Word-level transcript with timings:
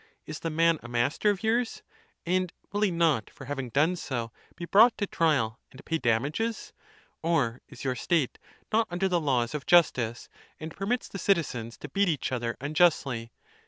Is 0.25 0.39
the 0.39 0.49
man 0.49 0.79
a 0.81 0.87
master 0.87 1.29
of 1.29 1.43
yours? 1.43 1.83
and 2.25 2.51
will 2.71 2.81
he 2.81 2.89
not, 2.89 3.29
for 3.29 3.45
having 3.45 3.69
done 3.69 3.95
so, 3.95 4.31
be 4.55 4.65
brought 4.65 4.97
to 4.97 5.05
trial, 5.05 5.59
and 5.71 5.85
pay 5.85 5.99
damages? 5.99 6.73
Or 7.21 7.61
is 7.67 7.83
your 7.83 7.93
state 7.95 8.39
not 8.73 8.87
under 8.89 9.07
the 9.07 9.21
laws 9.21 9.53
of 9.53 9.67
justice, 9.67 10.27
and 10.59 10.75
permits 10.75 11.07
the 11.07 11.19
citizens 11.19 11.77
to 11.77 11.87
beat 11.89 12.09
each 12.09 12.31
other 12.31 12.57
unjustly 12.59 13.31